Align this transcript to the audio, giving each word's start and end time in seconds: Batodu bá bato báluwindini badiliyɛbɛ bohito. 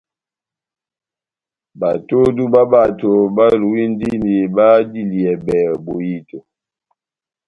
Batodu 1.79 2.43
bá 2.53 2.61
bato 2.73 3.11
báluwindini 3.35 4.35
badiliyɛbɛ 4.55 5.57
bohito. 5.83 6.37